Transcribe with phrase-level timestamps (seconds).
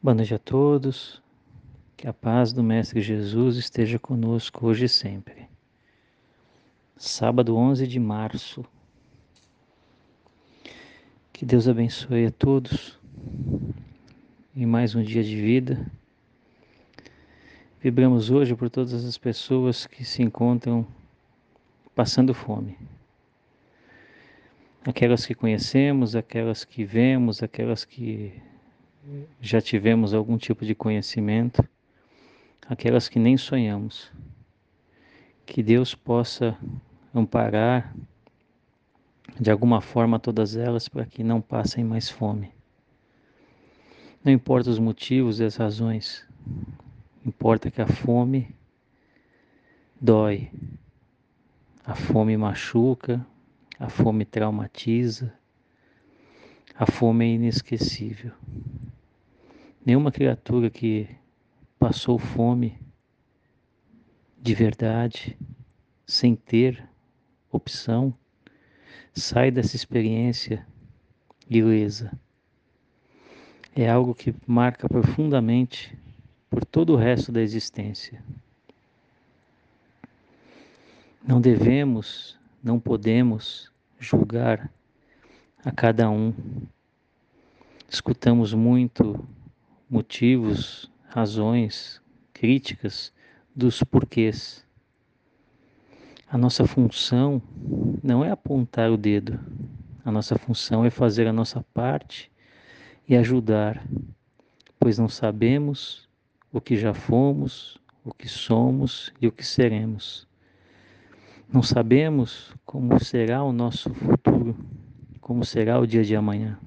[0.00, 1.20] Boa noite a todos.
[1.96, 5.48] Que a paz do Mestre Jesus esteja conosco hoje e sempre.
[6.96, 8.64] Sábado 11 de março.
[11.32, 12.96] Que Deus abençoe a todos
[14.54, 15.84] em mais um dia de vida.
[17.80, 20.86] Vibramos hoje por todas as pessoas que se encontram
[21.92, 22.78] passando fome.
[24.86, 28.40] Aquelas que conhecemos, aquelas que vemos, aquelas que
[29.40, 31.66] já tivemos algum tipo de conhecimento,
[32.68, 34.10] aquelas que nem sonhamos.
[35.46, 36.56] Que Deus possa
[37.14, 37.94] amparar
[39.40, 42.52] de alguma forma todas elas para que não passem mais fome.
[44.24, 46.26] Não importa os motivos e as razões,
[47.24, 48.54] importa que a fome
[50.00, 50.50] dói,
[51.84, 53.24] a fome machuca,
[53.78, 55.32] a fome traumatiza,
[56.74, 58.32] a fome é inesquecível.
[59.84, 61.08] Nenhuma criatura que
[61.78, 62.78] passou fome
[64.40, 65.36] de verdade,
[66.06, 66.82] sem ter
[67.50, 68.14] opção,
[69.14, 70.66] sai dessa experiência
[71.48, 72.12] ilesa.
[73.74, 75.96] É algo que marca profundamente
[76.50, 78.22] por todo o resto da existência.
[81.26, 84.70] Não devemos, não podemos julgar
[85.64, 86.32] a cada um.
[87.88, 89.26] Escutamos muito
[89.90, 92.00] motivos, razões,
[92.32, 93.12] críticas
[93.54, 94.64] dos porquês.
[96.30, 97.40] A nossa função
[98.02, 99.40] não é apontar o dedo,
[100.04, 102.30] a nossa função é fazer a nossa parte
[103.08, 103.82] e ajudar,
[104.78, 106.08] pois não sabemos
[106.52, 110.28] o que já fomos, o que somos e o que seremos.
[111.50, 114.54] Não sabemos como será o nosso futuro,
[115.20, 116.58] como será o dia de amanhã.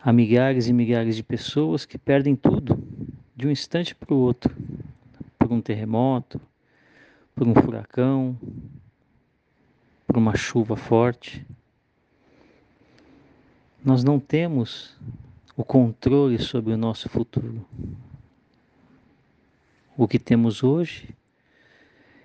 [0.00, 2.82] Há milhares e milhares de pessoas que perdem tudo
[3.34, 4.54] de um instante para o outro
[5.38, 6.40] por um terremoto,
[7.34, 8.38] por um furacão,
[10.06, 11.44] por uma chuva forte.
[13.84, 14.96] Nós não temos
[15.56, 17.66] o controle sobre o nosso futuro.
[19.96, 21.14] O que temos hoje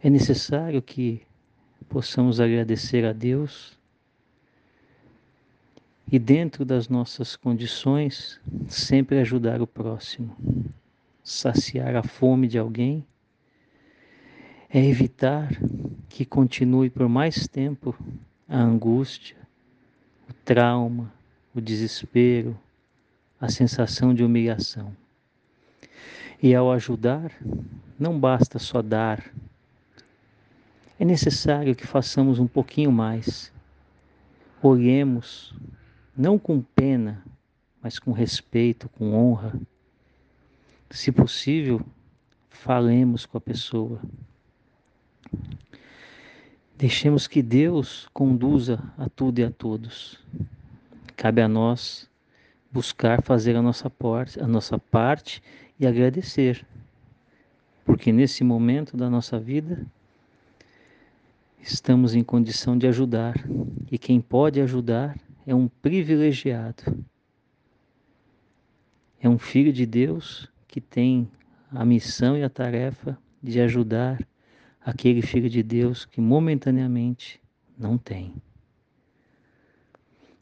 [0.00, 1.22] é necessário que
[1.88, 3.75] possamos agradecer a Deus
[6.10, 10.36] e dentro das nossas condições, sempre ajudar o próximo.
[11.22, 13.04] Saciar a fome de alguém
[14.70, 15.48] é evitar
[16.08, 17.96] que continue por mais tempo
[18.48, 19.36] a angústia,
[20.28, 21.12] o trauma,
[21.54, 22.56] o desespero,
[23.40, 24.96] a sensação de humilhação.
[26.40, 27.32] E ao ajudar,
[27.98, 29.24] não basta só dar,
[30.98, 33.52] é necessário que façamos um pouquinho mais.
[34.62, 35.54] Olhemos
[36.16, 37.22] não com pena,
[37.82, 39.52] mas com respeito, com honra.
[40.90, 41.84] Se possível,
[42.48, 44.00] falemos com a pessoa.
[46.76, 50.18] Deixemos que Deus conduza a tudo e a todos.
[51.16, 52.08] Cabe a nós
[52.70, 55.42] buscar fazer a nossa parte, a nossa parte
[55.78, 56.66] e agradecer.
[57.84, 59.86] Porque nesse momento da nossa vida
[61.60, 63.34] estamos em condição de ajudar,
[63.90, 65.16] e quem pode ajudar
[65.46, 67.04] é um privilegiado.
[69.20, 71.30] É um filho de Deus que tem
[71.70, 74.18] a missão e a tarefa de ajudar
[74.84, 77.40] aquele filho de Deus que momentaneamente
[77.78, 78.34] não tem.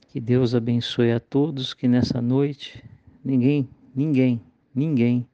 [0.08, 2.82] Que Deus abençoe a todos que nessa noite
[3.24, 4.40] ninguém, ninguém,
[4.74, 5.26] ninguém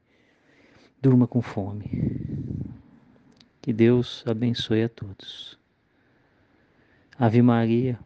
[1.01, 1.85] durma com fome.
[3.61, 5.57] Que Deus abençoe a todos.
[7.17, 7.99] Ave Maria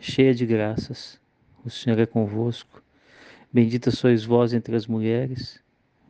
[0.00, 1.20] cheia de graças,
[1.64, 2.82] o Senhor é convosco.
[3.52, 5.60] Bendita sois vós entre as mulheres,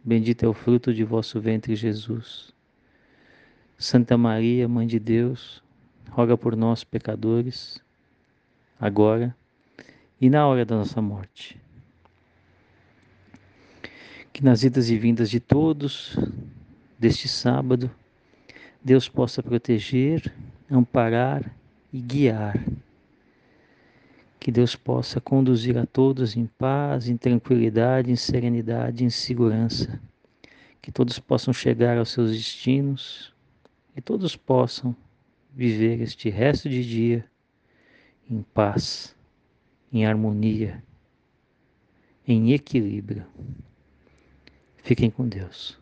[0.05, 2.53] bendito é o fruto de vosso ventre, Jesus.
[3.79, 5.63] Santa Maria, Mãe de Deus,
[6.11, 7.81] roga por nós, pecadores,
[8.81, 9.37] agora
[10.21, 11.61] e na hora da nossa morte.
[14.33, 16.17] Que nas idas e vindas de todos
[16.99, 17.91] deste sábado,
[18.83, 20.33] Deus possa proteger,
[20.71, 21.51] amparar
[21.93, 22.63] e guiar
[24.39, 30.01] que Deus possa conduzir a todos em paz, em tranquilidade, em serenidade, em segurança.
[30.81, 33.35] Que todos possam chegar aos seus destinos
[33.97, 34.95] e todos possam
[35.53, 37.25] viver este resto de dia
[38.31, 39.17] em paz,
[39.93, 40.83] em harmonia,
[42.27, 43.25] em equilíbrio.
[44.77, 45.79] Fiquem com Deus.